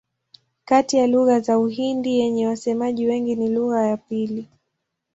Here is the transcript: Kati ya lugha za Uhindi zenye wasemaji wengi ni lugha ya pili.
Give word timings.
Kati 0.65 0.97
ya 0.97 1.07
lugha 1.07 1.39
za 1.39 1.59
Uhindi 1.59 2.17
zenye 2.21 2.47
wasemaji 2.47 3.07
wengi 3.07 3.35
ni 3.35 3.49
lugha 3.49 3.87
ya 3.87 3.97
pili. 3.97 4.47